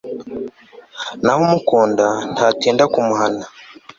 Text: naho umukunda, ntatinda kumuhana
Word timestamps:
naho 1.23 1.39
umukunda, 1.47 2.05
ntatinda 2.33 2.83
kumuhana 2.93 3.43